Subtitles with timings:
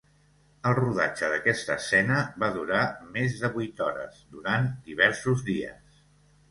[0.69, 2.81] El rodatge d'aquesta escena va durar
[3.19, 6.05] més de vuit hores durant diversos dies.